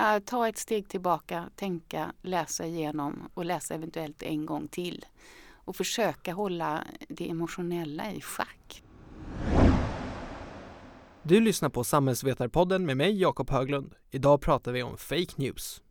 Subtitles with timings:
[0.00, 5.04] Ja, ta ett steg tillbaka, tänka, läsa igenom och läsa eventuellt en gång till.
[5.64, 8.82] Och försöka hålla det emotionella i schack.
[11.22, 13.94] Du lyssnar på Samhällsvetarpodden med mig Jakob Höglund.
[14.10, 15.82] Idag pratar vi om fake news.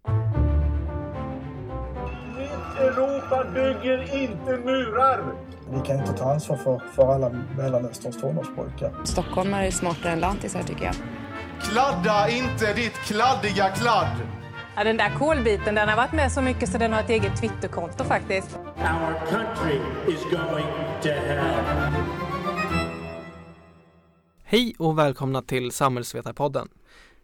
[2.78, 5.36] Europa bygger inte murar!
[5.72, 9.06] Vi kan inte ta ansvar för, för alla Mellanösterns tonårspojkar.
[9.06, 10.96] Stockholmare är smartare än lantisar tycker jag.
[11.62, 14.18] Kladda inte ditt kladdiga kladd!
[14.76, 17.42] Ja, den där kolbiten den har varit med så mycket så den har ett eget
[17.42, 18.56] Twitterkonto faktiskt.
[18.58, 20.66] Our country is going
[21.02, 21.94] to hell.
[24.44, 26.70] Hej och välkomna till Samhällsvetarpodden.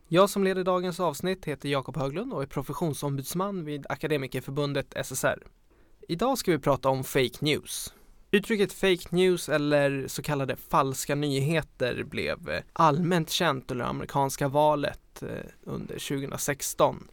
[0.07, 5.43] Jag som leder dagens avsnitt heter Jakob Höglund och är professionsombudsman vid Akademikerförbundet SSR.
[6.07, 7.93] Idag ska vi prata om fake news.
[8.35, 15.23] Uttrycket fake news eller så kallade falska nyheter blev eh, allmänt känt under amerikanska valet
[15.23, 15.29] eh,
[15.63, 17.07] under 2016.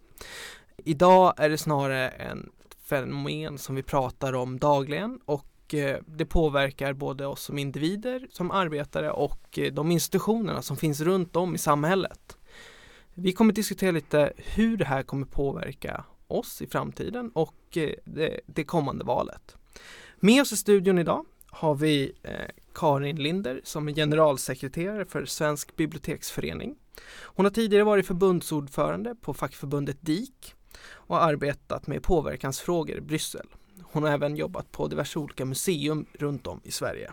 [0.85, 2.51] Idag är det snarare en
[2.85, 8.51] fenomen som vi pratar om dagligen och eh, det påverkar både oss som individer, som
[8.51, 12.37] arbetare och de institutionerna som finns runt om i samhället.
[13.15, 18.65] Vi kommer diskutera lite hur det här kommer påverka oss i framtiden och det, det
[18.65, 19.57] kommande valet.
[20.25, 22.35] Med oss i studion idag har vi eh,
[22.75, 26.77] Karin Linder som är generalsekreterare för Svensk biblioteksförening.
[27.23, 33.47] Hon har tidigare varit förbundsordförande på fackförbundet DIK och arbetat med påverkansfrågor i Bryssel.
[33.83, 37.13] Hon har även jobbat på diverse olika museum runt om i Sverige.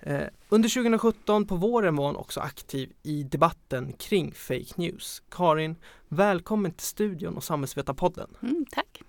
[0.00, 5.22] Eh, under 2017 på våren var hon också aktiv i debatten kring fake news.
[5.30, 5.76] Karin,
[6.08, 8.36] välkommen till studion och Samhällsvetarpodden.
[8.42, 9.02] Mm, tack!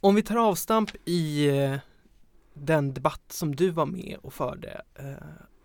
[0.00, 1.76] Om vi tar avstamp i eh,
[2.54, 5.12] den debatt som du var med och förde eh,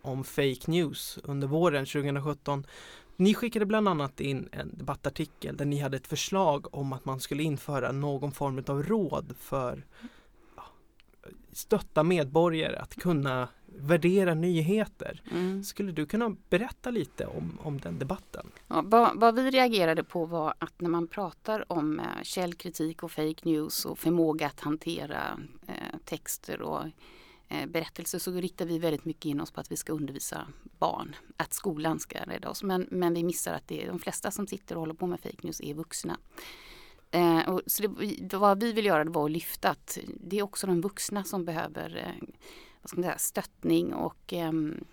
[0.01, 2.65] om fake news under våren 2017.
[3.15, 7.19] Ni skickade bland annat in en debattartikel där ni hade ett förslag om att man
[7.19, 9.85] skulle införa någon form av råd för
[10.55, 10.63] ja,
[11.51, 15.21] stötta medborgare att kunna värdera nyheter.
[15.31, 15.63] Mm.
[15.63, 18.51] Skulle du kunna berätta lite om, om den debatten?
[18.67, 23.11] Ja, vad, vad, vi reagerade på var att när man pratar om eh, källkritik och
[23.11, 25.39] fake news och förmåga att hantera
[26.07, 26.83] texter och
[27.47, 30.47] eh, berättelser så riktar vi väldigt mycket in oss på att vi ska undervisa
[30.79, 31.15] barn.
[31.37, 32.63] Att skolan ska rädda oss.
[32.63, 35.37] Men, men vi missar att det, de flesta som sitter och håller på med fake
[35.41, 36.17] news är vuxna.
[37.11, 40.67] Eh, och så det, vad vi vill göra var att lyfta att det är också
[40.67, 42.27] de vuxna som behöver eh,
[42.81, 44.85] vad ska man säga, stöttning och ehm,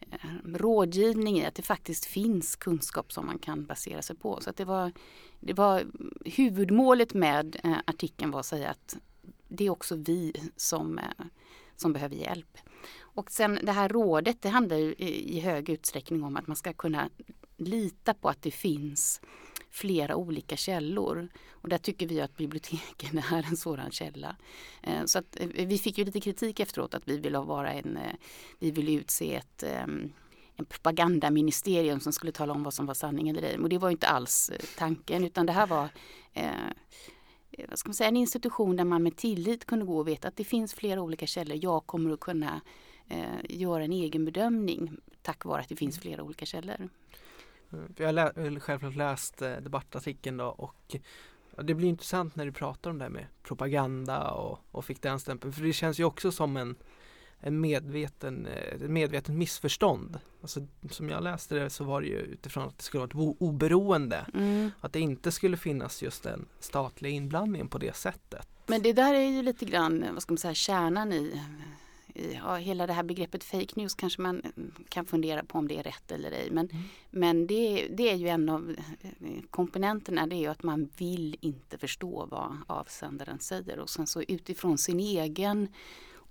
[0.00, 4.40] eh, rådgivning i att det faktiskt finns kunskap som man kan basera sig på.
[4.40, 4.92] Så att det var,
[5.40, 5.84] det var
[6.24, 8.96] huvudmålet med eh, artikeln var att säga att
[9.48, 11.04] det är också vi som, eh,
[11.76, 12.58] som behöver hjälp.
[13.00, 16.72] Och sen det här rådet, det handlar ju i, hög utsträckning om att man ska
[16.72, 17.10] kunna
[17.56, 19.20] lita på att det finns
[19.70, 21.28] flera olika källor.
[21.50, 24.36] Och där tycker vi att biblioteken är en sådan källa.
[24.82, 27.98] Eh, så att eh, vi fick ju lite kritik efteråt att vi ville vara en,
[28.58, 30.12] vi ville utse ett ehm,
[30.58, 33.58] en propagandaministerium som skulle tala om vad som var sanning eller ej.
[33.58, 35.88] Men det var inte alls tanken utan det här var
[36.32, 36.50] eh,
[37.58, 40.28] Eh, vad ska man säga, en institution där man med tillit kunde gå och veta
[40.28, 41.58] att det finns flera olika källor.
[41.62, 42.60] Jag kommer att kunna
[43.08, 46.88] eh, göra en egen bedömning tack vare att det finns flera olika källor.
[47.72, 50.96] Mm, jag har lä självklart läst eh, debattartikeln då och
[51.62, 55.20] det blir intressant när du pratar om det här med propaganda och, och fick den
[55.20, 55.52] stämpeln.
[55.52, 56.76] För det känns ju också som en,
[57.40, 60.18] en medveten, eh, ett medvetet missförstånd.
[60.42, 63.36] Alltså, som jag läste det så var det ju utifrån att det skulle vara ett
[63.38, 64.26] oberoende.
[64.34, 64.70] Mm.
[64.80, 68.48] Att det inte skulle finnas just den statliga inblandningen på det sättet.
[68.66, 71.40] Men det där är ju lite grann, vad ska man säga, kärnan i
[72.34, 74.42] ja, hela det här begreppet fake news kanske man
[74.88, 76.48] kan fundera på om det är rätt eller ej.
[76.50, 76.82] Men, mm.
[77.10, 78.76] men det, det är ju en av
[79.50, 84.22] komponenterna, det är ju att man vill inte förstå vad avsändaren säger och sen så
[84.22, 85.68] utifrån sin egen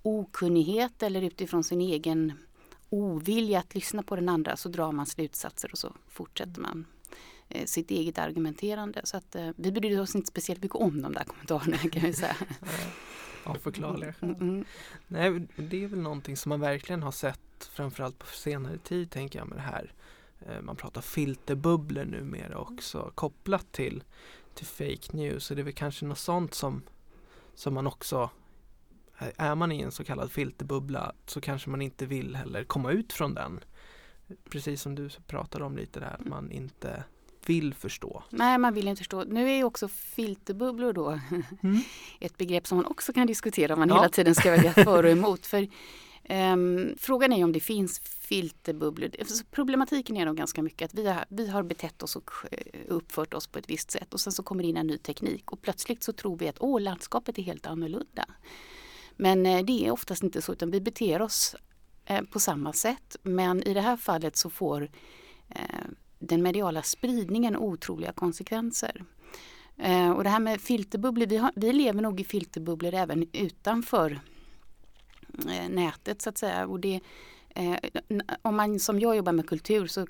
[0.02, 2.32] okunnighet eller utifrån sin egen
[2.90, 6.86] ovilja att lyssna på den andra så drar man slutsatser och så fortsätter man
[7.48, 9.00] eh, sitt eget argumenterande.
[9.04, 12.14] Så att eh, vi brydde oss inte speciellt mycket om de där kommentarerna kan jag
[12.14, 12.36] säga.
[13.44, 14.30] Av förklarliga skäl.
[14.30, 14.64] Mm, mm.
[15.06, 19.38] Nej, det är väl någonting som man verkligen har sett framförallt på senare tid tänker
[19.38, 19.92] jag med det här.
[20.40, 24.04] Eh, man pratar filterbubblor numera också kopplat till,
[24.54, 25.44] till fake news.
[25.44, 26.82] Så det är väl kanske något sånt som,
[27.54, 28.30] som man också
[29.36, 33.12] är man i en så kallad filterbubbla så kanske man inte vill heller komma ut
[33.12, 33.60] från den.
[34.50, 37.04] Precis som du pratade om lite där, att man inte
[37.46, 38.22] vill förstå.
[38.30, 39.24] Nej, man vill inte förstå.
[39.24, 41.08] Nu är ju också filterbubblor då
[41.62, 41.80] mm.
[42.20, 43.94] ett begrepp som man också kan diskutera om man ja.
[43.94, 45.46] hela tiden ska välja för och emot.
[45.46, 45.68] För
[46.30, 49.10] Um, frågan är om det finns filterbubblor.
[49.18, 52.80] Alltså, problematiken är nog ganska mycket att vi har, vi har betett oss och eh,
[52.88, 55.52] uppfört oss på ett visst sätt och sen så kommer det in en ny teknik
[55.52, 58.24] och plötsligt så tror vi att åh, landskapet är helt annorlunda.
[59.18, 61.56] Men eh, det är oftast inte så utan vi beter oss
[62.04, 64.90] eh, på samma sätt men i det här fallet så får
[65.48, 65.86] eh,
[66.18, 69.04] den mediala spridningen otroliga konsekvenser.
[70.16, 74.20] Och det här med filterbubblor, vi, har, vi lever nog i filterbubblor även utanför
[75.68, 76.66] nätet så att säga.
[76.66, 77.00] Och det,
[78.42, 80.06] om man som jag jobbar med kultur så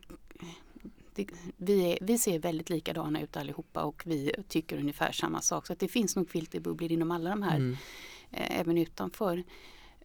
[1.57, 5.67] vi, är, vi ser väldigt likadana ut allihopa och vi tycker ungefär samma sak.
[5.67, 7.77] Så att det finns nog filterbubblor inom alla de här, mm
[8.33, 9.45] eh, även utanför.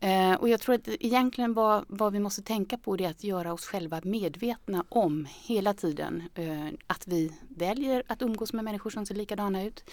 [0.04, 3.24] Eh, och jag tror att egentligen vad, vad vi måste tänka på det är att
[3.24, 8.90] göra oss själva medvetna om hela tiden eh, att vi väljer att umgås med människor
[8.90, 9.90] som ser likadana ut.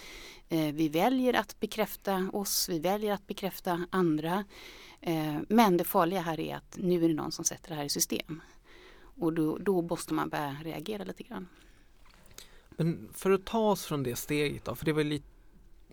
[0.49, 4.45] Eh, vi väljer att bekräfta oss, vi väljer att bekräfta andra.
[5.01, 7.85] Eh, men det farliga här är att nu är det någon som sätter det här
[7.85, 8.43] i system.
[9.21, 11.49] Och då, då måste man börja reagera lite grann.
[12.69, 15.40] Men för att ta oss från det steget då, för det var lite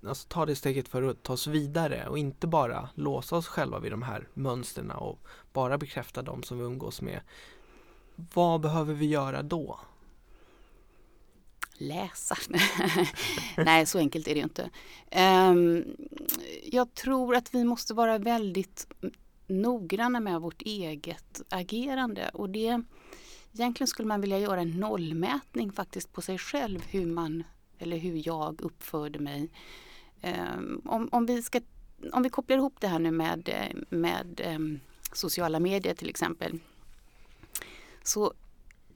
[0.04, 3.80] alltså ta det steget för att ta oss vidare och inte bara låsa oss själva
[3.80, 5.20] vid de här mönstren och
[5.54, 7.22] bara bekräfta de som vi umgås med.
[8.16, 9.80] Vad behöver vi göra då?
[11.78, 12.38] Läsa?
[13.58, 14.70] Nej, så enkelt är det ju inte.
[15.52, 15.86] Um,
[16.64, 18.88] jag tror att vi måste vara väldigt
[19.48, 22.82] noggranna med vårt eget agerande och det
[23.54, 27.44] Egentligen skulle man vilja göra en nollmätning faktiskt på sig själv hur man
[27.80, 29.50] eller hur jag uppförde mig
[30.22, 31.62] Ehm, om, om, vi ska,
[32.14, 33.50] om vi kopplar ihop det här nu med,
[33.90, 34.80] med ehm,
[35.14, 36.60] sociala medier till exempel
[38.04, 38.34] så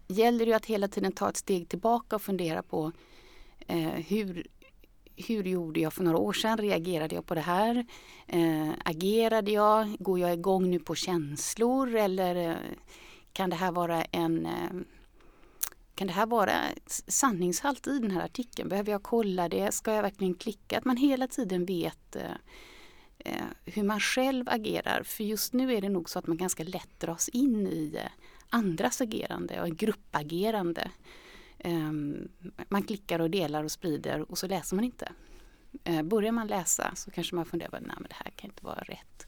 [0.07, 2.91] gäller det att hela tiden ta ett steg tillbaka och fundera på
[3.67, 4.47] eh, hur,
[5.15, 6.57] hur gjorde jag för några år sedan?
[6.57, 7.85] Reagerade jag på det här?
[8.27, 9.95] Eh, agerade jag?
[9.99, 12.55] Går jag igång nu på känslor eller eh,
[13.33, 14.85] kan det här vara en ehm,
[16.01, 16.61] kan det här vara
[17.07, 18.69] sanningshalt i den här artikeln?
[18.69, 19.73] Behöver jag kolla det?
[19.73, 20.77] Ska jag verkligen klicka?
[20.77, 22.31] Att man hela tiden vet eh,
[23.19, 25.03] eh hur man själv agerar.
[25.03, 28.11] För just nu är det nog så att man ganska lätt dras in i eh,
[28.49, 30.91] andras agerande och gruppagerande.
[31.57, 31.91] Eh,
[32.69, 35.11] man klickar och delar och sprider och så läser man inte.
[35.83, 38.81] Eh, börjar man läsa så kanske man funderar, nej men det här kan inte vara
[38.81, 39.27] rätt.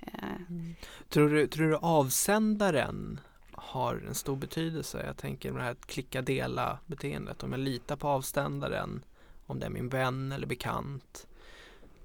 [0.00, 0.74] Eh, mm.
[1.08, 3.20] Tror, du, tror du avsändaren
[3.66, 5.02] har en stor betydelse.
[5.06, 7.42] Jag tänker med det här att klicka dela beteendet.
[7.42, 9.04] Om jag litar på avständaren,
[9.46, 11.26] om det är min vän eller bekant,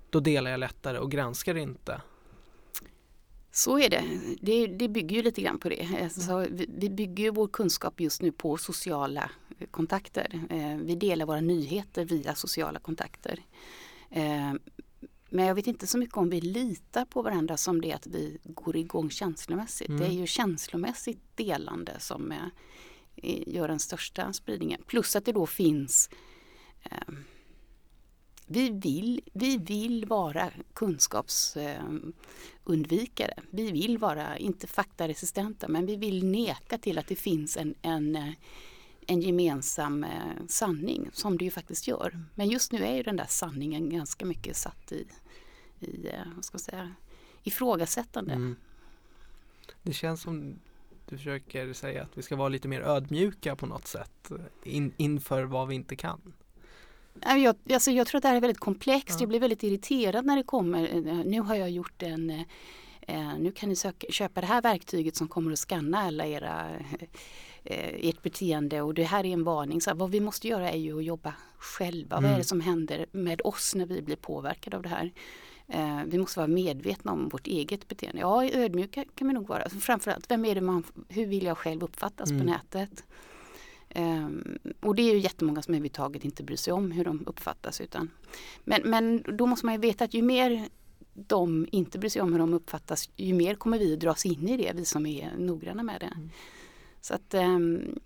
[0.10, 2.02] då delar jag lättare och granskar inte.
[3.52, 4.04] Så är det.
[4.42, 4.68] det.
[4.68, 5.88] Det, bygger ju lite grann på det.
[6.04, 9.32] Alltså, vi bygger ju vår kunskap just nu på sociala
[9.72, 10.42] kontakter.
[10.50, 13.40] Eh, vi delar våra nyheter via sociala kontakter.
[14.10, 14.54] Eh,
[15.32, 18.08] Eh, men jag vet inte så mycket om vi litar på varandra som det att
[18.08, 19.90] vi går igång känslomässigt.
[19.90, 20.00] Mm.
[20.00, 20.22] Det är mm.
[20.22, 22.52] ju känslomässigt delande som är,
[23.48, 24.84] gör den största spridningen.
[24.88, 26.10] Plus att det då finns
[26.84, 27.14] eh,
[28.46, 33.34] vi, vill, vi vill vara kunskapsundvikare.
[33.38, 37.76] Eh, vi vill vara, inte faktaresistenta, men vi vill neka till att det finns en,
[37.82, 38.34] en
[39.12, 42.20] en gemensam eh, sanning som det ju faktiskt gör.
[42.36, 45.08] Men just nu är ju den där sanningen ganska mycket satt i,
[45.80, 46.96] i eh, vad ska man säga,
[47.44, 48.34] ifrågasättande.
[48.34, 48.56] Mm.
[49.84, 50.60] Det känns som
[51.10, 54.32] du försöker säga att vi ska vara lite mer ödmjuka på något sätt
[54.64, 56.34] in, inför vad vi inte kan.
[57.22, 59.10] Jag, alltså jag tror att det här är väldigt komplext.
[59.10, 59.18] Ja.
[59.20, 60.96] Jag blir väldigt irriterad när det kommer.
[60.96, 62.46] Eh, nu har jag gjort en
[63.12, 66.70] eh, nu kan ni söka, köpa det här verktyget som kommer att skanna alla era
[67.64, 69.82] eh, ert beteende och det här är en varning.
[69.82, 72.18] Så vad vi måste göra är ju att jobba själva.
[72.18, 72.24] Mm.
[72.24, 72.44] Vad är det mm.
[72.44, 75.12] som händer med oss när vi blir påverkade av det här?
[75.68, 78.22] Eh, vi måste vara medvetna om vårt eget beteende.
[78.22, 79.70] Ja, ödmjuka kan vi nog vara.
[79.70, 82.42] Framförallt, vem är det man, hur vill jag själv uppfattas mm.
[82.42, 83.04] på nätet?
[83.96, 87.82] Um, och det är ju jättemånga som överhuvudtaget inte bryr sig om hur de uppfattas.
[87.82, 88.12] Utan,
[88.64, 90.70] men, men då måste man ju veta att ju mer
[91.14, 94.50] de inte bryr sig om hur de uppfattas, ju mer kommer vi att dras in
[94.50, 96.14] i det, vi som är noggranna med det.
[96.16, 96.30] Mm.
[97.02, 98.00] Så att um,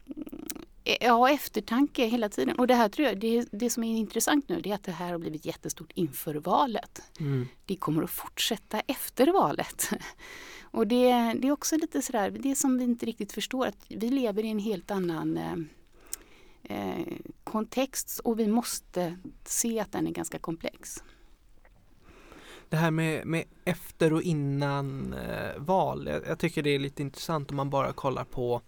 [1.02, 2.60] ja, eftertanke hela tiden.
[2.60, 4.92] Och det här tror jag, det, det som är intressant nu det är att det
[4.92, 7.02] här har blivit jättestort inför valet.
[7.20, 7.48] Mm.
[7.66, 9.90] Det kommer att fortsätta efter valet.
[10.62, 14.10] Och det, det är också lite sådär, det som vi inte riktigt förstår, att vi
[14.10, 15.54] lever i en helt annan eh,
[16.64, 17.08] eh
[17.44, 21.04] kontext och vi måste se att den är ganska komplex.
[22.76, 27.02] Det här med, med efter och innan eh, val, jag, jag, tycker det är lite
[27.02, 28.62] intressant om man bara kollar på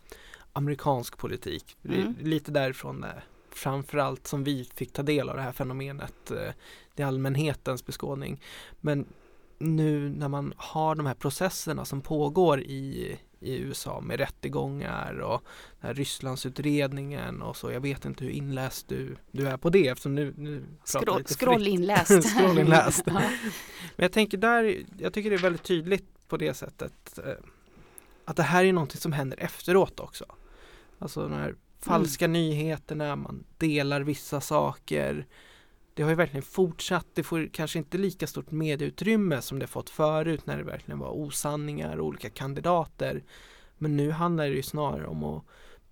[0.54, 1.78] amerikansk politik.
[1.84, 2.16] Mm.
[2.22, 3.10] Lite därifrån eh,
[3.52, 6.32] framförallt som vi fick ta del av det här fenomenet.
[6.32, 6.54] Eh,
[6.96, 8.42] det är allmänhetens beskådning.
[8.82, 9.06] Men
[9.58, 15.44] nu när man har de här processerna som pågår i, i USA med rättegångar och
[15.80, 17.72] den här Rysslandsutredningen och så.
[17.72, 21.34] Jag vet inte hur inläst du, du är på det eftersom nu, nu Scroll, lite
[21.34, 22.24] scrollinläst.
[22.38, 23.04] Scrollinläst.
[23.06, 23.14] ja.
[23.14, 27.34] Men jag tänker där, jag tycker det är väldigt tydligt på det sättet eh,
[28.26, 30.26] att det här är någonting som händer efteråt också.
[31.00, 35.26] Alltså de här falska nyheterna, man delar vissa saker.
[35.98, 39.90] Det har ju verkligen fortsatt, det får kanske inte lika stort medieutrymme som det fått
[39.90, 43.24] förut när det verkligen var osanningar och olika kandidater.
[43.78, 45.44] Men nu handlar det ju snarare om att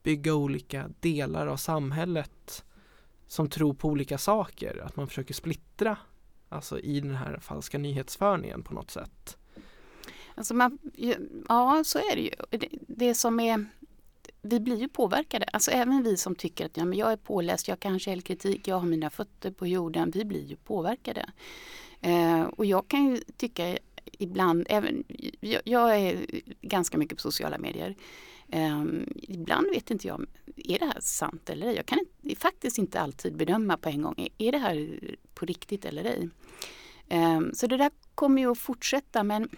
[0.04, 2.66] bygga olika delar av samhället
[3.28, 5.98] som tror på olika saker, att man försöker splittra
[6.50, 9.38] alltså i den här falska nyhetsförningen på något sätt.
[10.36, 10.78] Alltså man,
[11.48, 12.32] ja, så är det ju.
[12.50, 13.66] Det, det som är
[14.46, 15.46] vi blir ju påverkade.
[15.54, 18.80] Alltså även vi som tycker att ja, men jag är påläst, jag kan källkritik, jag
[18.80, 20.12] har mina fötter på jorden.
[20.12, 21.30] Vi blir ju påverkade.
[22.02, 23.78] Eh, och jag kan ju tycka
[24.12, 25.04] ibland, även,
[25.40, 26.26] jag, jag är
[26.62, 27.96] ganska mycket på sociala medier.
[28.48, 28.84] Eh,
[29.16, 30.26] ibland vet inte jag,
[30.56, 31.76] är det här sant eller ej?
[31.76, 35.00] Jag kan inte, faktiskt inte alltid bedöma på en gång, är, det här
[35.34, 36.30] på riktigt eller ej?
[37.08, 39.50] Eh, så det där kommer ju att fortsätta men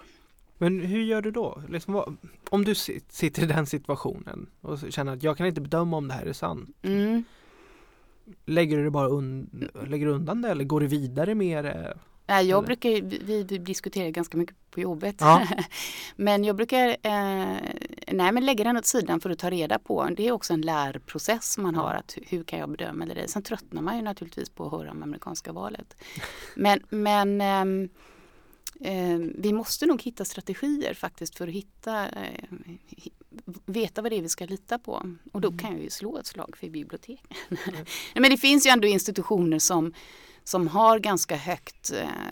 [0.57, 1.61] men hur gör du då?
[1.69, 2.17] Liksom, vad,
[2.49, 6.07] om du si- sitter i den situationen och känner att jag kan inte bedöma om
[6.07, 6.69] det här är sant.
[6.81, 7.23] mm,
[8.45, 11.97] Lägger du det bara un, lägger undan det eller går du vidare med det?
[12.29, 12.65] Nej, jag Eller?
[12.67, 15.15] brukar, vi, vi diskuterar ganska mycket på jobbet.
[15.19, 15.47] Ja.
[16.15, 17.57] men jag brukar eh,
[18.11, 20.09] nej, men lägga den åt sidan för att ta reda på.
[20.17, 21.93] Det är också en lärprocess man har.
[21.93, 23.27] att Hur kan jag bedöma ej?
[23.27, 25.95] Sen tröttnar man ju naturligtvis på att höra om amerikanska valet.
[26.55, 27.89] Men, men ehm,
[28.81, 32.43] eh, vi måste nog hitta strategier faktiskt för att hitta, eh,
[33.65, 35.15] veta vad det är vi ska lita på.
[35.31, 37.23] Och då kan jag ju slå ett slag för bibliotek.
[37.49, 39.93] Nej, men det finns ju ändå institutioner som
[40.47, 41.91] som har ganska högt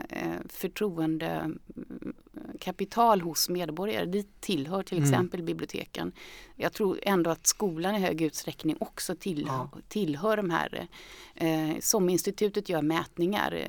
[0.09, 4.05] eh, förtroendekapital hos medborgare.
[4.05, 5.09] Dit tillhör till Mm.
[5.09, 6.11] exempel biblioteken.
[6.55, 9.69] Jag tror ändå att skolan i hög utsträckning också till, Ja.
[9.87, 10.87] tillhör de här.
[11.35, 13.67] Eh, som institutet gör mätningar eh,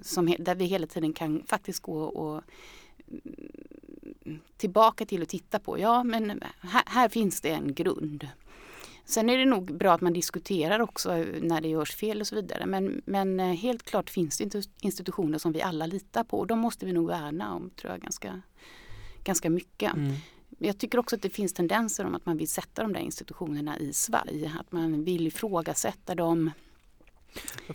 [0.00, 2.42] som, där vi hela tiden kan faktiskt gå och
[3.08, 5.78] mm, tillbaka till och titta på.
[5.78, 8.28] Ja, men här, här finns det en grund.
[9.04, 12.34] Sen är det nog bra att man diskuterar också när det görs fel och så
[12.34, 12.66] vidare.
[12.66, 16.58] Men, men eh, helt klart finns det institutioner som vi alla litar på och de
[16.58, 18.42] måste vi nog värna om tror jag ganska,
[19.24, 19.94] ganska mycket.
[19.94, 20.14] Mm.
[20.58, 23.78] Jag tycker också att det finns tendenser om att man vill sätta de där institutionerna
[23.78, 24.52] i svaj.
[24.60, 26.50] Att man vill ifrågasätta dem.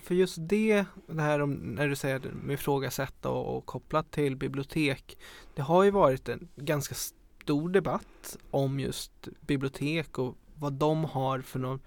[0.04, 4.36] För just det, det här om, när du säger med ifrågasätta och, och kopplat till
[4.36, 5.18] bibliotek.
[5.56, 11.42] Det har ju varit en ganska stor debatt om just bibliotek och vad de har
[11.42, 11.80] för någon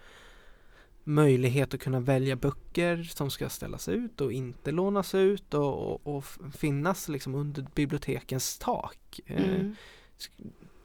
[1.05, 6.17] möjlighet att kunna välja böcker som ska ställas ut och inte lånas ut och, och,
[6.17, 6.25] och
[6.59, 9.21] finnas liksom under bibliotekens tak.
[9.27, 9.77] Eh, Mm.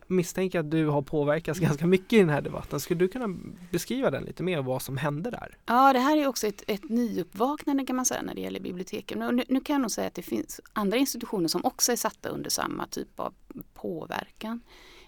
[0.08, 2.80] misstänker att du har påverkats ganska mycket i den här debatten.
[2.80, 3.38] Skulle du kunna
[3.72, 5.58] beskriva den lite mer, vad som hände där?
[5.65, 9.20] Ja, det här är också ett, ett nyuppvaknande kan man säga när det gäller biblioteken.
[9.20, 12.30] Nu, nu kan jag nog säga att det finns andra institutioner som också är satta
[12.30, 13.34] under samma typ av
[13.74, 14.62] påverkan.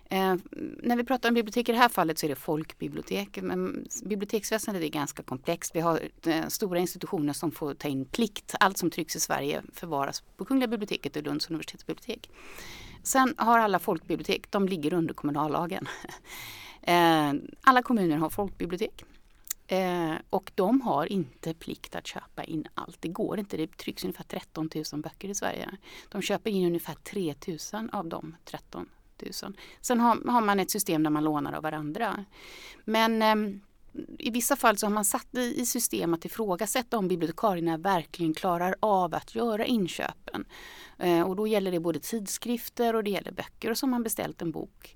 [0.09, 0.35] Eh,
[0.83, 3.41] när vi pratar om bibliotek i det här fallet så är det folkbibliotek.
[3.41, 5.75] Men biblioteksväsendet är ganska komplext.
[5.75, 8.55] Vi har eh, stora institutioner som får ta in plikt.
[8.59, 12.29] Allt som trycks i Sverige förvaras på Kungliga biblioteket och Lunds universitetsbibliotek.
[13.03, 15.87] Sen har alla folkbibliotek, de ligger under kommunallagen.
[16.81, 19.03] Eh, alla kommuner har folkbibliotek.
[19.67, 23.01] Eh, och de har inte plikt att köpa in allt.
[23.01, 23.57] Det går inte.
[23.57, 25.69] Det trycks ungefär 13 000 böcker i Sverige.
[26.09, 27.35] De köper in ungefär 3
[27.73, 28.89] 000 av de 13
[29.43, 29.53] 000.
[29.81, 32.25] Sen har, har man ett system där man lånar av varandra.
[32.85, 33.59] Men eh,
[34.19, 38.33] i vissa fall så har man satt i, i system att ifrågasätta om bibliotekarierna verkligen
[38.33, 40.45] klarar av att göra inköpen.
[40.97, 44.03] Eh, och då gäller det både tidskrifter och det gäller böcker och så har man
[44.03, 44.95] beställt en bok.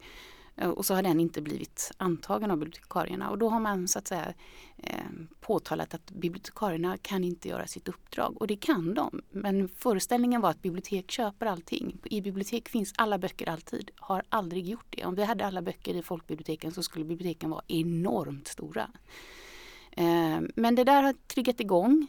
[0.56, 4.00] Eh, och så har den inte blivit antagen av bibliotekarierna och då har man så
[4.00, 4.34] att säga
[4.78, 4.96] eh,
[5.40, 9.22] påtalat att bibliotekarierna kan inte göra sitt uppdrag och det kan de.
[9.32, 11.98] Men föreställningen var att bibliotek köper allting.
[12.04, 15.06] I bibliotek finns alla böcker alltid, har aldrig gjort det.
[15.06, 18.90] Om vi hade alla böcker i folkbiblioteken så skulle biblioteken vara enormt stora.
[19.92, 22.08] Eh, men det där har triggat igång.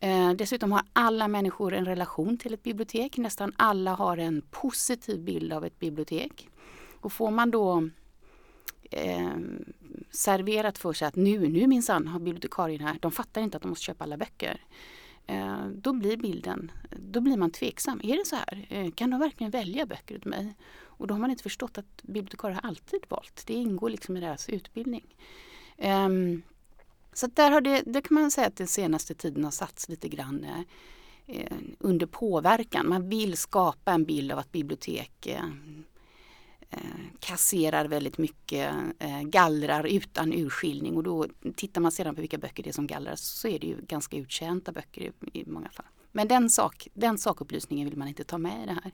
[0.00, 3.16] Eh, dessutom har alla människor en relation till ett bibliotek.
[3.16, 6.48] Nästan alla har en positiv bild av ett bibliotek.
[7.00, 7.88] Och får man då
[8.90, 9.36] eh,
[10.10, 13.68] serverat för sig att nu, nu minsann har bibliotekarien här de fattar inte att de
[13.68, 14.60] måste köpa alla böcker.
[15.26, 18.00] Eh, då blir bilden, då blir man tveksam.
[18.04, 18.66] Är det så här?
[18.68, 20.54] Eh, kan de verkligen välja böcker åt mig?
[20.98, 23.42] Och då har man inte förstått att bibliotekarier har alltid valt.
[23.46, 25.16] Det ingår liksom i deras utbildning.
[25.78, 26.42] Ehm,
[27.12, 30.08] så där har det, det kan man säga att den senaste tiden har satts lite
[30.08, 30.46] grann.
[31.26, 32.88] eh, under påverkan.
[32.88, 35.44] Man vill skapa en bild av att bibliotek eh,
[36.70, 36.80] Eh,
[37.20, 42.62] kasserar väldigt mycket, eh, gallrar utan urskiljning och då tittar man sedan på vilka böcker
[42.62, 45.86] det är som gallras så är det ju ganska uttjänta böcker i, många fall.
[46.12, 48.92] Men den, sak, den sakupplysningen vill man inte ta med i det här.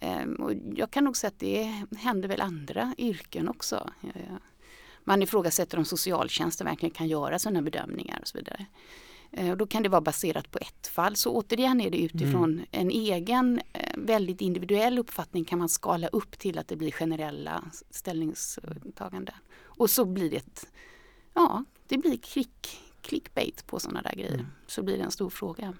[0.00, 3.90] Ehm, och jag kan nog säga att det händer väl andra yrken också.
[4.02, 4.34] Eh,
[5.04, 8.66] man ifrågasätter om socialtjänsten verkligen kan göra sådana bedömningar och så vidare.
[9.32, 11.16] Eh, och då kan det vara baserat på ett fall.
[11.16, 12.66] Så återigen är det utifrån mm.
[12.70, 17.64] en egen eh, väldigt individuell uppfattning kan man skala upp till att det blir generella
[17.90, 19.34] ställningstaganden.
[19.62, 20.66] Och så blir det ett,
[21.34, 24.34] ja, det blir klick, clickbait på sådana där grejer.
[24.34, 24.46] Mm.
[24.66, 25.74] Så blir det en stor fråga.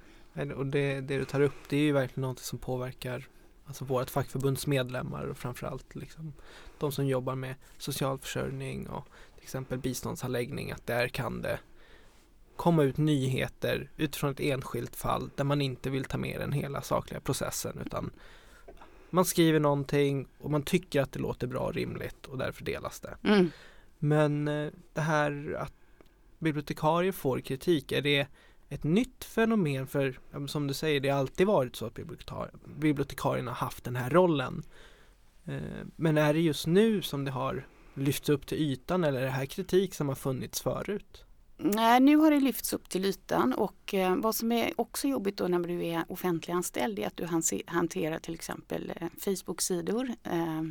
[0.56, 3.28] Och det, det du tar upp det är ju verkligen något som påverkar
[3.66, 6.32] alltså vårt fackförbunds medlemmar och framförallt liksom
[6.78, 11.58] de som jobbar med socialförsörjning och till exempel biståndsanläggning att där kan det
[12.58, 16.82] komma ut nyheter utifrån ett enskilt fall där man inte vill ta med den hela
[16.82, 18.10] sakliga processen utan
[19.10, 23.00] man skriver någonting och man tycker att det låter bra och rimligt och därför delas
[23.00, 23.16] det.
[23.22, 23.50] Mm.
[23.98, 25.72] Men eh, det här att
[26.38, 28.26] bibliotekarier får kritik, är det
[28.68, 33.52] ett nytt fenomen för som du säger, det har alltid varit så att bibliotekar bibliotekarierna
[33.52, 34.62] haft den här rollen.
[35.44, 39.24] Eh, men är det just nu som det har lyfts upp till ytan eller är
[39.24, 41.24] det här kritik som har funnits förut?
[41.60, 45.36] Nej, nu har det lyfts upp till ytan och eh, vad som är också jobbigt
[45.36, 47.26] då när du är offentliganställd är att du
[47.66, 50.62] hanterar till exempel eh, Facebook-sidor eh,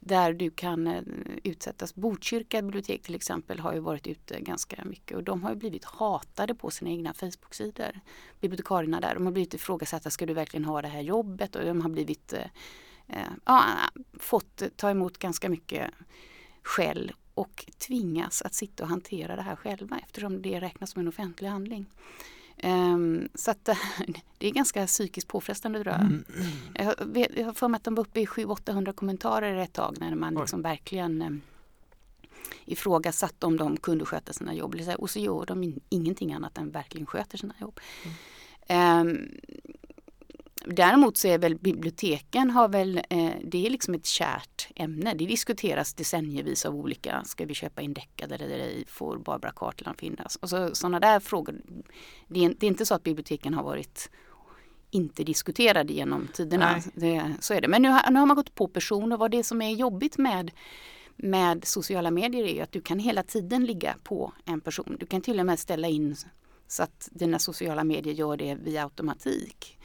[0.00, 1.02] där du kan eh,
[1.44, 1.94] utsättas.
[1.94, 6.54] Botkyrka bibliotek till exempel har ju varit ute ganska mycket och de har blivit hatade
[6.54, 8.00] på sina egna Facebook-sidor.
[8.40, 11.56] Bibliotekarierna där, de har blivit ifrågasatta, ska du verkligen ha det här jobbet?
[11.56, 12.46] Och de har blivit eh,
[13.06, 13.64] eh, ja,
[14.18, 15.90] fått ta emot ganska mycket
[16.62, 21.08] skäll och tvingas att sitta och hantera det här själva eftersom det räknas som en
[21.08, 21.86] offentlig handling.
[22.62, 23.64] Um, så att
[24.38, 26.00] det är ganska psykiskt påfrestande tror jag.
[26.00, 26.24] Mm.
[27.34, 30.34] Jag, har för mig att de var uppe i 700-800 kommentarer ett tag när man
[30.34, 31.42] liksom verkligen um,
[32.64, 34.76] ifrågasatte om de kunde sköta sina jobb.
[34.98, 37.80] Och så gör de ingenting annat än verkligen sköter sina jobb.
[38.68, 39.08] Mm.
[39.08, 39.28] Um,
[40.64, 45.14] Däremot så är väl biblioteken har väl, eh, det är liksom ett kärt ämne.
[45.14, 49.98] Det diskuteras decenniervis av olika, ska vi köpa in deckare eller ej, får Barbara Cartland
[49.98, 50.36] finnas?
[50.36, 51.60] Och så, sådana där frågor.
[52.28, 54.10] Det är, det är, inte så att biblioteken har varit
[54.90, 56.80] inte diskuterade genom tiderna.
[56.94, 57.68] Det, så är det.
[57.68, 59.16] Men nu nu har man gått på personer.
[59.16, 60.50] Vad det som är jobbigt med
[61.16, 64.96] med sociala medier är ju att du kan hela tiden ligga på en person.
[65.00, 66.16] Du kan till och med ställa in
[66.68, 69.78] så att dina sociala medier gör det via automatik.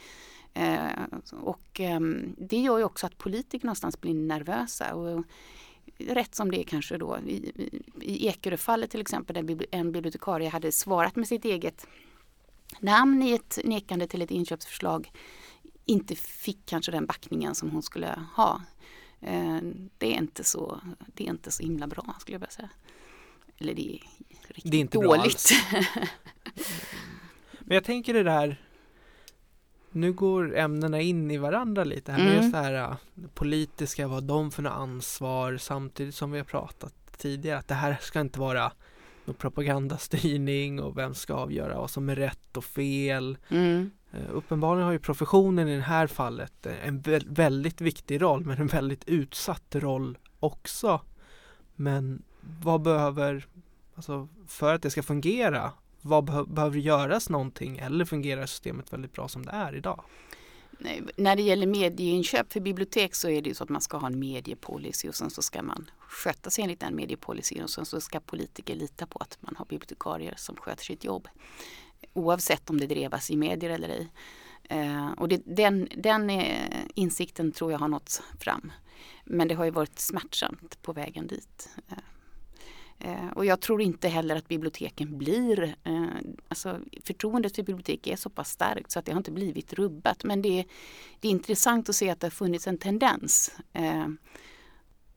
[0.56, 0.90] Eh,
[1.32, 2.00] och eh,
[2.38, 4.94] det gör ju också att politiker någonstans blir nervösa.
[4.94, 5.24] Och
[5.98, 10.48] rätt som det är kanske då i, i, i Ekeröfallet till exempel där en bibliotekarie
[10.48, 11.86] hade svarat med sitt eget
[12.80, 15.12] namn i ett nekande till ett inköpsförslag
[15.84, 18.62] inte fick kanske den backningen som hon skulle ha.
[19.20, 19.58] Eh,
[19.98, 22.70] det är inte så, det är inte så himla bra skulle jag vilja säga.
[23.58, 24.00] Eller det är
[24.48, 25.50] riktigt det är inte dåligt.
[27.60, 28.65] Men jag tänker det där
[29.96, 32.36] nu går ämnena in i varandra lite här, mm.
[32.36, 32.96] just det här äh,
[33.34, 37.98] politiska, vad de för något ansvar samtidigt som vi har pratat tidigare att det här
[38.00, 38.72] ska inte vara
[39.24, 43.38] någon propagandastyrning och vem ska avgöra vad som är rätt och fel.
[43.48, 43.90] Mm.
[44.14, 48.66] Uh, uppenbarligen har ju professionen i det här fallet en väldigt viktig roll men en
[48.66, 51.00] väldigt utsatt roll också.
[51.74, 52.22] Men
[52.62, 53.46] vad behöver,
[53.94, 55.72] alltså för att det ska fungera
[56.06, 60.04] vad be behöver göras någonting eller fungerar systemet väldigt bra som det är idag?
[61.16, 64.06] När det gäller medieinköp för bibliotek så är det ju så att man ska ha
[64.06, 68.00] en mediepolicy och sen så ska man sköta sig enligt den mediepolicyn och sen så
[68.00, 71.28] ska politiker lita på att man har bibliotekarier som sköter sitt jobb.
[72.12, 74.08] Oavsett om det drevas i medier eller ej.
[74.68, 78.72] Eh, och det, den, den eh, insikten tror jag har nått fram.
[79.24, 81.68] Men det har ju varit smärtsamt på vägen dit.
[81.88, 81.96] Eh,
[82.98, 86.06] Eh, och jag tror inte heller att biblioteken blir, eh,
[86.48, 90.24] alltså förtroendet för bibliotek är så pass starkt så att det har inte blivit rubbat.
[90.24, 90.64] Men det är,
[91.20, 93.58] det är intressant att se att det har funnits en tendens.
[93.72, 94.06] Eh,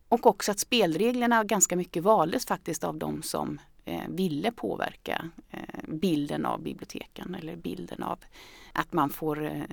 [0.10, 5.80] och också att spelreglerna ganska mycket valdes faktiskt av de som eh, ville påverka eh,
[5.88, 8.20] bilden av biblioteken eller bilden av
[8.74, 9.64] att man får, eh,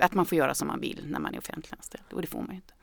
[0.00, 2.50] att man får göra som man vill när man är offentliganställd och det får man
[2.50, 2.74] ju inte.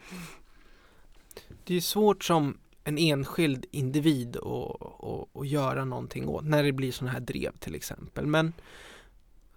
[1.63, 2.57] Det är svårt som
[2.89, 7.57] en enskild individ och, och, och göra någonting åt när det blir sådana här drev
[7.57, 8.25] till exempel.
[8.25, 8.53] Men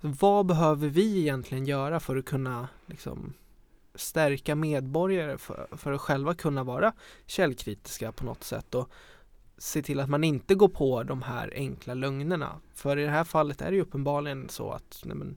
[0.00, 3.34] vad behöver vi egentligen göra för att kunna liksom,
[3.94, 6.92] stärka medborgare för, för att själva kunna vara
[7.26, 8.90] källkritiska på något sätt och
[9.58, 12.60] se till att man inte går på de här enkla lögnerna.
[12.74, 15.36] För i det här fallet är det ju uppenbarligen så att nej men,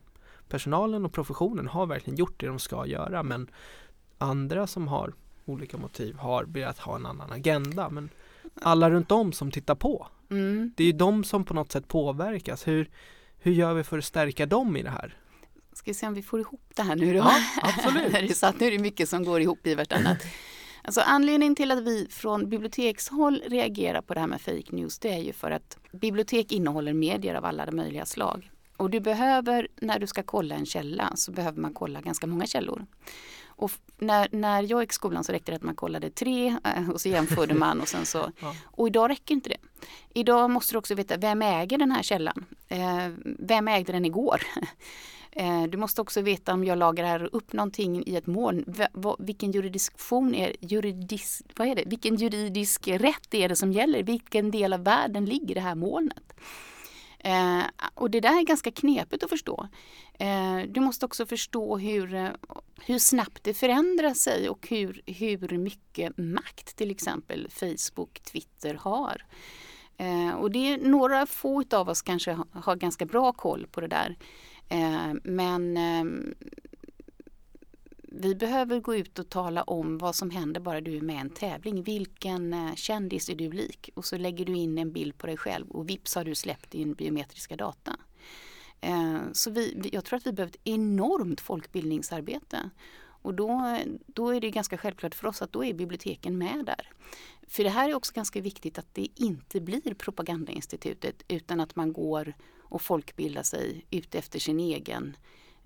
[0.49, 3.49] personalen och professionen har verkligen gjort det de ska göra men
[4.17, 5.13] andra som har
[5.45, 8.09] olika motiv har velat ha en annan agenda men
[8.61, 10.71] alla runt om som tittar på Mm.
[10.77, 12.67] det är ju de som på något sätt påverkas.
[12.67, 12.89] Hur,
[13.37, 15.17] hur gör vi för att stärka dem i det här?
[15.73, 17.19] Ska vi se om vi får ihop det här nu då?
[17.19, 18.37] Ja, absolut.
[18.37, 20.17] så att nu är det mycket som går ihop i vartannat.
[20.87, 25.13] Alltså anledningen till att vi från bibliotekshåll reagerar på det här med fake news det
[25.13, 28.51] är ju för att bibliotek innehåller medier av alla de möjliga slag.
[28.77, 32.45] Och du behöver, när du ska kolla en källa, så behöver man kolla ganska många
[32.47, 32.85] källor.
[33.55, 36.89] Och när, när jag gick i skolan så räckte det att man kollade tre eh,
[36.89, 38.31] och så jämförde man och sen så.
[38.41, 38.55] Ja.
[38.65, 39.57] Och idag räcker inte det.
[40.13, 42.45] Idag måste du också veta vem äger den här källan?
[42.67, 43.07] Eh,
[43.39, 44.41] vem ägde den igår?
[45.37, 48.63] Eh, Du måste också veta om jag lagrar upp någonting i ett moln.
[48.67, 51.83] v- Vilken jurisdiktion är juridis, vad är det?
[51.85, 54.03] Vilken juridisk rätt är det som gäller?
[54.03, 56.33] Vilken del av världen ligger det här molnet?
[57.25, 59.67] Eh, och det där är ganska knepigt att förstå.
[60.19, 62.29] Eh, du måste också förstå hur, eh,
[62.81, 69.25] hur snabbt det förändrar sig och hur, hur mycket makt till exempel Facebook, Twitter har.
[69.97, 73.81] Eh, och det är några få av oss kanske har, har ganska bra koll på
[73.81, 74.17] det där.
[74.69, 76.05] Eh, men eh,
[78.17, 81.19] vi behöver gå ut och tala om vad som händer bara du är med i
[81.19, 81.83] en tävling.
[81.83, 83.89] Vilken eh, kändis är du lik?
[83.93, 86.71] Och så lägger du in en bild på dig själv och vips har du släppt
[86.71, 87.97] din biometriska data.
[88.81, 92.69] Eh, så vi, jag tror att vi behöver ett enormt folkbildningsarbete.
[93.21, 96.91] Och då, då är det ganska självklart för oss att då är biblioteken med där.
[97.47, 101.93] För det här är också ganska viktigt att det inte blir propagandainstitutet utan att man
[101.93, 105.17] går och folkbildar sig utefter sin egen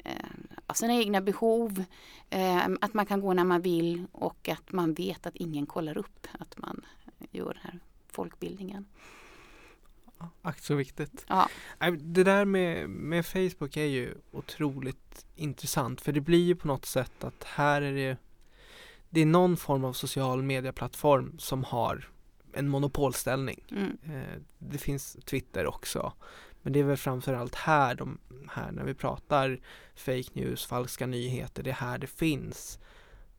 [0.06, 1.84] eh, sina egna behov,
[2.30, 5.98] eh, att man kan gå när man vill och att man vet att ingen kollar
[5.98, 6.86] upp att man
[7.32, 8.86] gör den här folkbildningen.
[10.42, 11.26] Ack så viktigt.
[11.28, 11.50] Ja.
[12.00, 16.86] Det där med, med Facebook är ju otroligt intressant för det blir ju på något
[16.86, 18.18] sätt att här är det
[19.10, 22.10] det är någon form av social medieplattform som har
[22.54, 23.64] en monopolställning.
[23.72, 23.98] Mm.
[24.04, 26.14] Eh, Det finns Twitter också.
[26.62, 28.20] Men det är väl framförallt här, de,
[28.50, 29.60] här när vi pratar
[29.96, 32.80] fake news, falska nyheter, det är här det finns.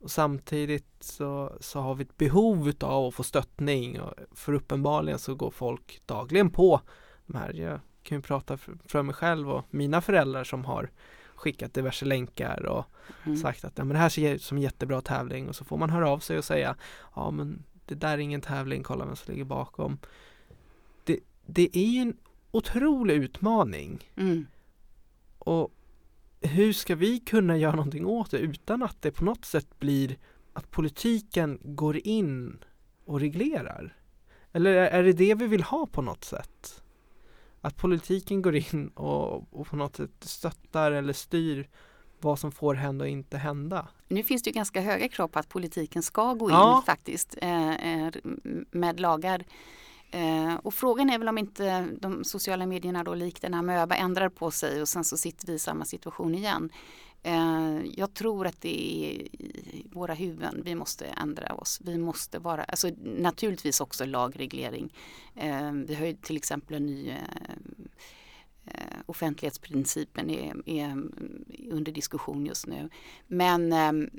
[0.00, 5.18] Och samtidigt så, så har vi ett behov av att få stöttning och för uppenbarligen
[5.18, 6.80] så går folk dagligen på
[7.26, 7.52] de här.
[7.52, 10.90] Jag kan ju prata för, för mig själv och mina föräldrar som har
[11.35, 12.85] skickat diverse länkar och
[13.26, 13.37] Mm.
[13.37, 15.76] sagt att ja, men det här ser ut som en jättebra tävling och så får
[15.76, 16.76] man höra av sig och säga
[17.14, 19.98] ja men det där är ingen tävling, kolla vem som ligger bakom.
[21.04, 22.16] Det, det är ju en
[22.50, 24.46] otrolig utmaning Mm.
[25.38, 25.72] och
[26.40, 30.16] hur ska vi kunna göra någonting åt det utan att det på något sätt blir
[30.52, 32.58] att politiken går in
[33.04, 33.96] och reglerar?
[34.52, 36.82] Eller är det det vi vill ha på något sätt?
[37.60, 41.68] Att politiken går in och, och på något sätt stöttar eller styr
[42.20, 43.88] vad som får hända och inte hända.
[44.08, 46.82] Nu finns det ju ganska höga krav på att politiken ska gå in Ja.
[46.86, 48.12] faktiskt eh, eh,
[48.70, 49.44] med lagar.
[50.10, 53.96] Eh, och frågan är väl om inte de sociala medierna då likt den här MÖBA
[53.96, 56.70] ändrar på sig och sen så sitter vi i samma situation igen.
[57.22, 61.80] Eh, jag tror att det är i våra huvuden vi måste ändra oss.
[61.84, 64.94] Vi måste vara, alltså naturligtvis också lagreglering.
[65.36, 67.16] Eh, vi har ju till exempel en ny eh,
[68.66, 71.02] eh offentlighetsprincipen är, är
[71.70, 72.90] under diskussion just nu.
[73.26, 74.10] Men eh,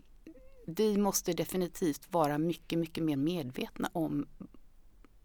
[0.67, 4.27] vi måste definitivt vara mycket, mycket mer medvetna om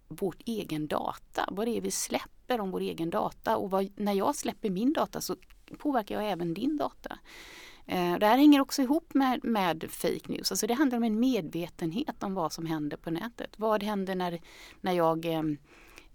[0.09, 1.49] vårt egen data.
[1.51, 4.92] Vad det är vi släpper om vår egen data och vad, när jag släpper min
[4.92, 5.37] data så
[5.79, 7.19] påverkar jag även din data.
[7.87, 10.51] Eh, det här hänger också ihop med, med fake news.
[10.51, 13.59] Alltså det handlar om en medvetenhet om vad som händer på nätet.
[13.59, 14.40] Vad händer när,
[14.81, 15.42] när jag eh,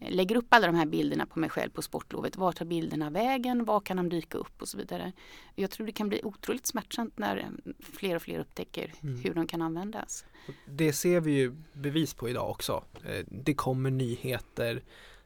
[0.10, 2.38] lägger upp alla de här bilderna på mig själv på sportlovet.
[2.38, 3.66] Var tar bilderna vägen?
[3.66, 5.12] Var kan de dyka upp och så vidare.
[5.56, 9.48] Jag tror det kan bli otroligt smärtsamt när eh, fler och fler upptäcker hur de
[9.48, 10.26] kan användas.
[10.66, 12.84] Det ser vi ju bevis på idag också.
[13.06, 14.84] Eh, Det kommer nyheter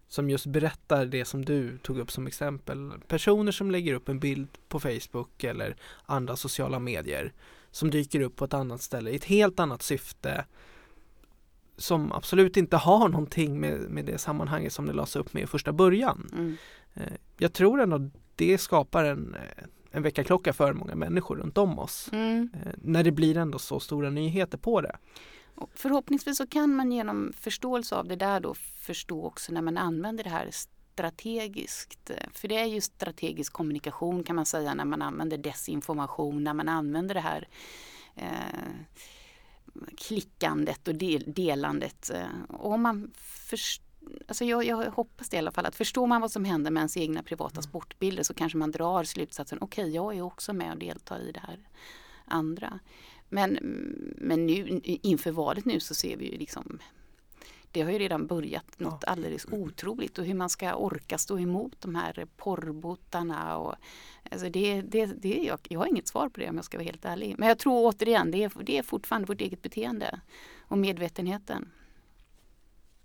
[0.08, 2.92] som just berättar det som du tog upp som exempel.
[3.08, 7.34] Personer som lägger upp en bild på Facebook eller andra sociala medier
[7.72, 10.46] som dyker upp på ett annat ställe i ett helt annat syfte
[11.78, 15.48] som absolut inte har någonting med, med det sammanhanget som det lades upp med i
[15.48, 16.30] första början.
[16.34, 16.58] Mm.
[16.94, 21.80] Eh, Jag tror ändå det skapar en, eh, en väckarklocka för många människor runt om
[21.80, 22.10] oss.
[22.12, 22.50] Mm.
[22.54, 24.98] Eh, När det blir ändå så stora nyheter på det.
[25.56, 29.78] Och förhoppningsvis så kan man genom förståelse av det där då förstå också när man
[29.78, 32.12] använder det här strategiskt.
[32.34, 36.70] För det är ju strategisk kommunikation kan man säga när man använder desinformation, när man
[36.70, 37.48] använder det här
[38.16, 38.70] eh,
[39.98, 42.10] klickandet och del, delandet.
[42.10, 43.12] Eh, Och om man
[44.28, 46.82] alltså jag, jag hoppas det i alla fall att förstår man vad som händer med
[46.82, 50.72] ens egna privata sportbilder så kanske man drar slutsatsen okej okay, jag är också med
[50.72, 51.68] och deltar i det här
[52.26, 52.80] andra.
[53.30, 53.54] Men,
[54.18, 56.80] men nu inför valet nu så ser vi ju liksom
[57.76, 59.12] det har ju redan börjat något ja.
[59.12, 63.58] alldeles otroligt och hur man ska orka stå emot de här porrbotarna.
[63.58, 63.76] Och,
[64.32, 66.86] alltså det, det, det, jag, jag har inget svar på det om jag ska vara
[66.86, 67.36] helt ärlig.
[67.38, 70.20] Men jag tror återigen, det är, det är fortfarande vårt eget beteende
[70.62, 71.72] och medvetenheten.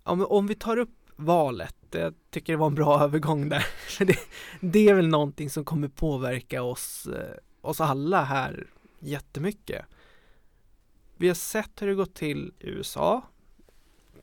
[0.02, 3.66] Om, om vi tar upp valet, jag tycker det var en bra övergång där.
[4.04, 4.18] det,
[4.60, 8.66] det är väl någonting som kommer påverka oss, eh, oss alla här
[8.98, 9.84] jättemycket.
[11.16, 13.22] Vi har sett hur det gått till i USA.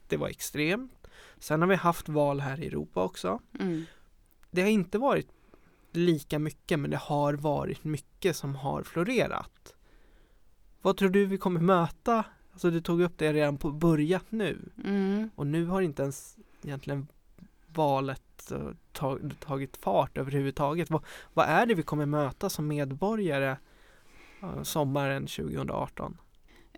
[0.10, 1.08] Det var extremt.
[1.40, 3.40] Sen har vi haft val här i Europa också.
[3.60, 3.86] Mm.
[4.52, 5.28] Det har inte varit
[5.92, 9.76] lika mycket men det har varit mycket som har florerat.
[10.82, 12.24] Vad tror du vi kommer möta?
[12.52, 14.70] Alltså du tog upp det redan på börjat nu.
[14.84, 15.30] Mm.
[15.36, 17.08] Och nu har inte ens egentligen
[17.68, 18.70] valet eh,
[19.40, 20.90] tagit fart överhuvudtaget.
[20.90, 23.58] Vad, vad är det vi kommer möta som medborgare
[24.64, 26.18] sommaren 2018?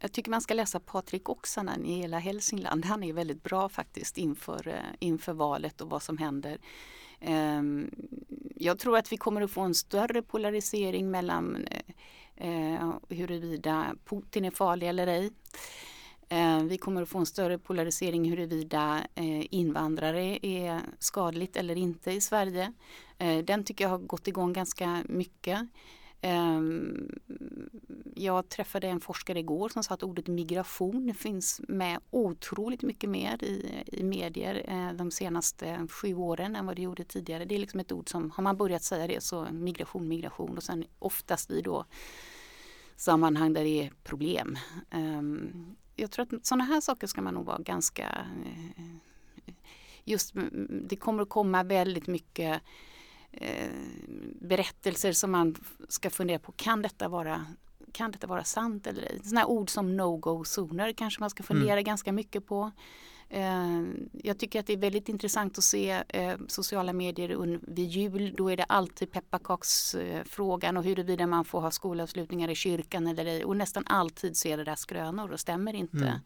[0.02, 2.86] Jag tycker man ska läsa Patrik Oksanen i hela Hälsingland.
[2.86, 6.58] Han är väldigt bra faktiskt inför, eh, inför valet och vad som händer.
[7.20, 7.92] Ehm,
[8.56, 11.66] jag tror att vi kommer att få en större polarisering mellan
[12.36, 15.32] eh, eh, huruvida Putin är farlig eller ej.
[16.30, 19.08] Ehm, vi kommer att få en större polarisering huruvida
[19.50, 22.74] invandrare är skadligt eller inte i Sverige.
[23.44, 25.60] Den tycker jag har gått igång ganska mycket.
[26.22, 27.20] Ehm,
[28.16, 33.44] jag träffade en forskare igår som sa att ordet migration finns med otroligt mycket mer
[33.44, 37.46] i, i medier eh, de senaste sju åren än vad det gjorde tidigare.
[37.46, 40.64] Det är liksom ett ord som, har man börjat säga det så migration, migration och
[40.64, 41.86] sen oftast i då
[42.96, 44.58] sammanhang där det är problem.
[44.92, 48.84] Ehm, jag tror att sådana här saker ska man nog vara ganska eh,
[50.04, 52.62] just mm, det kommer att komma väldigt mycket
[53.32, 53.70] Eh,
[54.42, 55.56] berättelser som man
[55.90, 57.46] ska fundera på, kan detta vara
[57.92, 59.20] kan detta vara sant eller ej?
[59.24, 61.84] Sådana ord som no-go-zoner kanske man ska fundera mm.
[61.84, 62.72] ganska mycket på.
[63.30, 63.82] Eh,
[64.14, 68.34] jag tycker att det är väldigt intressant att se eh, sociala medier vid jul.
[68.38, 73.46] Då är det alltid pepparkaksfrågan och huruvida man får ha skolavslutningar i kyrkan eller ej.
[73.46, 75.98] Och nästan alltid så är det där skrönor och stämmer inte.
[75.98, 76.20] Mm.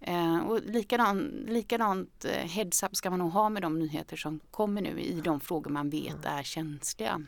[0.00, 4.40] Eh, och likadan, likadant eh, heads up ska man nog ha med de nyheter som
[4.50, 7.26] kommer nu i de frågor man vet är känsliga.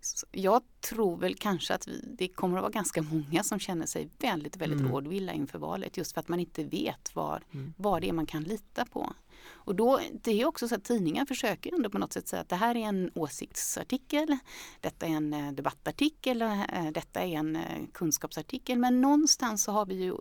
[0.00, 3.86] Så jag tror väl kanske att vi, det kommer att vara ganska många som känner
[3.86, 4.92] sig väldigt, väldigt mm.
[4.92, 7.74] rådvilla inför valet just för att man inte vet vad, mm.
[7.76, 9.14] vad det är man kan lita på.
[9.46, 12.48] Och då, det är också så att tidningar försöker ändå på något sätt säga att
[12.48, 14.38] det här är en åsiktsartikel,
[14.80, 18.78] detta är en eh, debattartikel, eh, detta är en eh, kunskapsartikel.
[18.78, 20.14] Men någonstans så har vi ju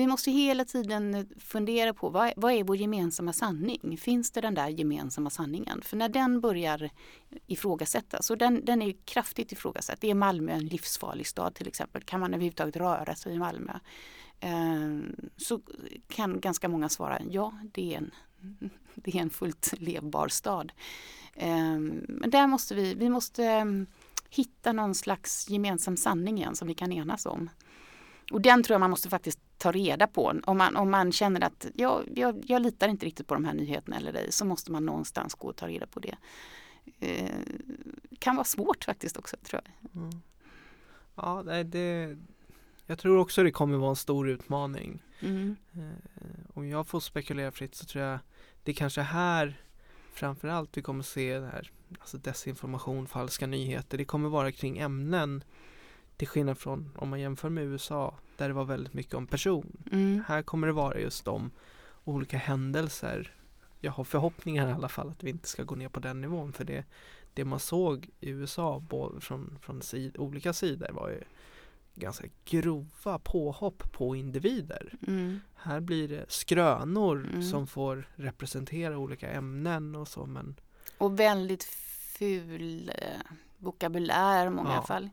[0.00, 3.98] vi måste hela tiden eh, fundera på vad, vad är vår gemensamma sanning?
[3.98, 5.82] Finns det den där gemensamma sanningen?
[5.82, 6.90] För när den börjar
[7.46, 10.04] ifrågasättas, och den, den är kraftigt ifrågasatt.
[10.04, 12.02] Är Malmö en livsfarlig stad till exempel?
[12.02, 13.72] Kan man överhuvudtaget röra sig i Malmö?
[14.40, 14.98] Eh,
[15.36, 15.60] så
[16.08, 18.10] kan ganska många svara ja, det är en,
[18.94, 20.72] det är en fullt levbar stad.
[21.34, 23.86] Eh, men där måste vi, vi måste ehm,
[24.30, 27.50] hitta någon slags gemensam sanning igen som vi kan enas om.
[28.32, 30.40] Och den tror jag man måste faktiskt ta reda på.
[30.44, 33.54] Om man, om man känner att ja, jag, jag litar inte riktigt på de här
[33.54, 36.16] nyheterna eller ej så måste man någonstans gå och ta reda på det.
[37.00, 37.38] Eh,
[38.18, 40.02] kan vara svårt faktiskt också tror jag.
[40.02, 40.20] Mm.
[41.14, 42.16] Ja, det,
[42.86, 45.02] jag tror också det kommer vara en stor utmaning.
[45.20, 45.56] Mm.
[45.72, 48.18] Eh, om jag får spekulera fritt så tror jag
[48.64, 49.60] det är kanske här
[50.12, 51.70] framförallt vi kommer se det här,
[52.00, 53.98] alltså desinformation, falska nyheter.
[53.98, 55.44] Det kommer vara kring ämnen
[56.16, 59.82] till skillnad från om man jämför med USA där det var väldigt mycket om person.
[59.92, 60.22] Mm.
[60.28, 61.50] Här kommer det vara just om
[62.04, 63.34] olika händelser.
[63.80, 66.52] Jag har förhoppningar i alla fall att vi inte ska gå ner på den nivån
[66.52, 66.84] för det,
[67.34, 71.20] det man såg i USA både från, från sid, olika sidor var ju
[71.94, 74.94] ganska grova påhopp på individer.
[75.06, 75.40] Mm.
[75.54, 77.42] Här blir det skrönor mm.
[77.42, 80.56] som får representera olika ämnen och så men
[80.98, 81.64] Och väldigt
[82.18, 84.82] ful eh, vokabulär i många ja.
[84.82, 85.10] fall.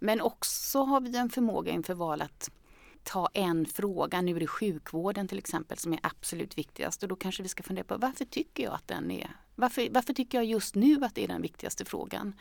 [0.00, 2.50] Men också har vi en förmåga inför val att
[3.02, 7.16] ta en fråga, nu är det sjukvården till exempel som är absolut viktigast och då
[7.16, 10.44] kanske vi ska fundera på varför tycker jag att den är, varför, varför tycker jag
[10.44, 12.34] just nu att det är den viktigaste frågan?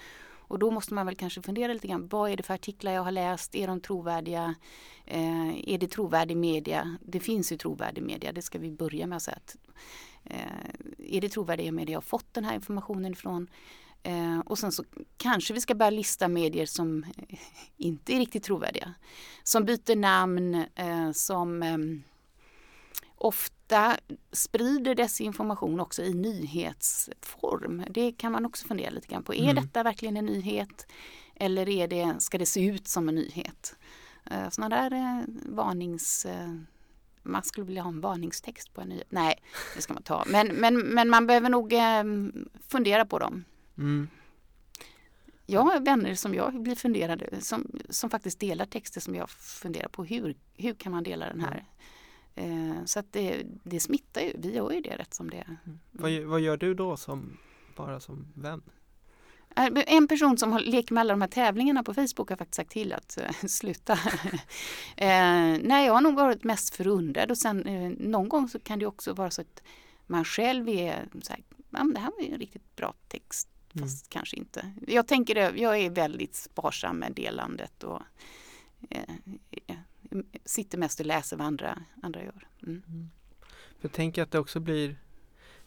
[0.48, 3.04] Och då måste man väl kanske fundera lite grann, vad är det för artiklar jag
[3.04, 4.56] har läst, är de trovärdiga?
[5.06, 6.98] Eh, är det trovärdig media?
[7.02, 9.38] Det finns ju trovärdig media, det ska vi börja med att säga.
[9.38, 9.58] Att,
[10.24, 13.48] eh, är det trovärdiga media jag har fått den här informationen ifrån?
[14.06, 14.84] Eh, och sen så
[15.18, 17.06] kanske vi ska börja lista medier som
[17.78, 18.94] inte är riktigt trovärdiga.
[19.44, 21.78] Som byter namn, eh, som eh,
[23.16, 23.98] ofta
[24.32, 27.84] sprider desinformation också i nyhetsform.
[27.90, 29.34] Det kan man också fundera lite grann på.
[29.34, 29.56] Är Mm.
[29.56, 30.88] detta verkligen en nyhet?
[31.36, 33.76] Eller är det, ska det se ut som en nyhet?
[34.32, 36.26] Eh, Sådana där eh, varnings...
[36.26, 36.56] eh,
[37.24, 39.08] Man skulle vilja ha en varningstext på en nyhet.
[39.10, 39.36] Nej,
[39.76, 40.24] det ska man ta.
[40.28, 42.04] Men, men, men man behöver nog eh,
[42.68, 43.44] fundera på dem.
[43.78, 44.10] Mm.
[45.46, 49.88] Jag har vänner som jag blir funderade som, som faktiskt delar texter som jag funderar
[49.88, 50.04] på.
[50.06, 51.66] Hur, hur kan man dela den här?
[52.36, 54.34] Eh, så att det, det smittar ju.
[54.38, 55.58] Vi gör ju det rätt som det är.
[55.92, 57.38] Vad, gör- vad gör du då som
[57.76, 58.62] bara som vän?
[59.56, 62.72] Eh, En person som leker med alla de här tävlingarna på Facebook har faktiskt sagt
[62.72, 63.94] till att eh, sluta.
[64.98, 68.80] eh, nej, jag har nog varit mest förundrad och sen eh, någon gång så kan
[68.80, 69.64] det också vara så att
[70.08, 73.50] man själv är så här, "Ja, men det här var ju en riktigt bra text.
[73.80, 74.72] Fast kanske inte.
[74.88, 78.02] Jag tänker det, jag är väldigt sparsam med delandet och
[78.90, 79.16] eh,
[79.68, 79.76] eh,
[80.46, 82.48] sitter mest och läser vad andra, andra gör.
[82.64, 83.10] Mm.
[83.80, 84.98] För jag tänker att det också blir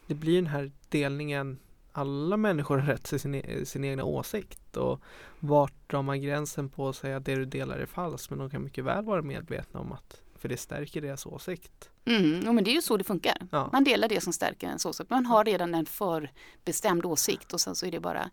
[0.07, 1.59] Det blir den här delningen
[1.93, 5.01] Alla människor har rätt till sin, e- sin egna åsikt och
[5.39, 8.51] vart drar man gränsen på att säga att det du delar är falskt men de
[8.51, 11.91] kan mycket väl vara medvetna om att för det stärker deras åsikt.
[12.05, 13.37] Mm, men det är ju så det funkar.
[13.51, 13.71] Ja.
[13.73, 15.11] Man delar det som stärker ens åsikt.
[15.11, 18.31] Man har redan en förbestämd åsikt och sen så är det bara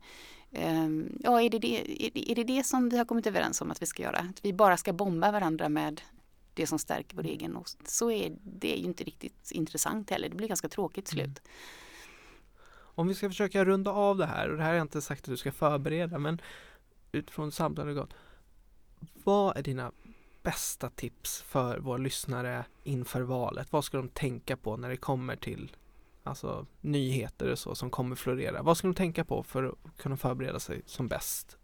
[0.52, 3.62] ehm, Ja, är det det, är, det, är det det som vi har kommit överens
[3.62, 4.18] om att vi ska göra?
[4.18, 6.02] Att vi bara ska bomba varandra med
[6.54, 7.90] det som stärker vår egen åsikt.
[7.90, 10.30] Så är det är ju inte riktigt intressant heller.
[10.30, 11.42] Det blir ganska tråkigt till slut.
[12.98, 15.22] Om vi ska försöka runda av det här och det här har jag inte sagt
[15.22, 16.42] att du ska förbereda men
[17.12, 18.14] utifrån samtalet gått
[19.24, 19.92] Vad är dina
[20.46, 23.72] bästa tips för våra lyssnare inför valet?
[23.72, 25.76] Vad ska de tänka på när det kommer till
[26.24, 28.62] alltså, nyheter och så som kommer florera?
[28.62, 31.58] Vad ska de tänka på för att kunna förbereda sig som bäst?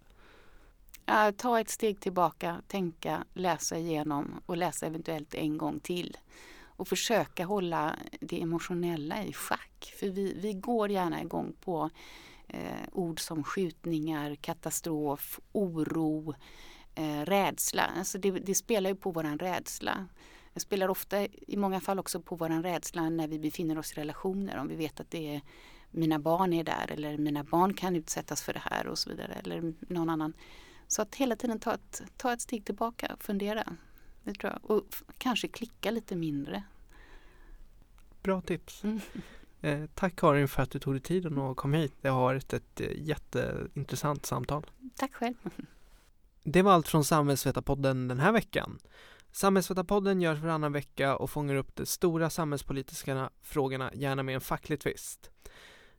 [1.06, 6.18] Ja, ta ett steg tillbaka, tänka, läsa igenom och läsa eventuellt en gång till.
[6.64, 9.94] Och försöka hålla det emotionella i schack.
[10.00, 11.90] För vi, vi går gärna igång på
[12.48, 16.36] eh, ord som skjutningar, katastrof, oro,
[16.96, 17.92] eh, rädsla.
[17.98, 20.08] Alltså det, det spelar ju på våran rädsla.
[20.54, 23.96] Det spelar ofta i många fall också på våran rädsla när vi befinner oss i
[23.96, 24.58] relationer.
[24.58, 25.42] Om vi vet att det är
[25.92, 29.34] mina barn är där eller mina barn kan utsättas för det här och så vidare.
[29.34, 30.34] Eller någon annan.
[30.88, 33.64] Så att hela tiden ta ett, ta ett steg tillbaka och fundera.
[34.24, 34.72] Det tror jag.
[34.72, 34.84] Och
[35.18, 36.64] kanske klicka lite mindre.
[38.24, 38.84] Bra tips!
[38.84, 39.00] Mm.
[39.64, 41.94] Eh, tack Karin för att du tog dig tiden och kom hit.
[42.02, 44.66] Det har varit ett eh, jätteintressant samtal.
[44.96, 45.36] Tack själv.
[46.44, 48.80] Det var allt från Samhällsvetarpodden den här veckan.
[49.32, 54.80] Samhällsvetarpodden görs varannan vecka och fångar upp de stora samhällspolitiska frågorna, gärna med en facklig
[54.80, 55.32] twist.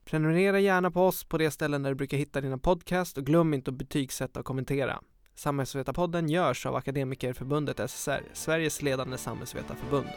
[0.05, 3.55] Prenumerera gärna på oss på de ställen där du brukar hitta dina podcast och glöm
[3.55, 5.01] inte att betygsätta och kommentera.
[5.35, 10.09] Samhällsvetarpodden görs av Akademikerförbundet SSR, Sveriges ledande samhällsvetarförbund.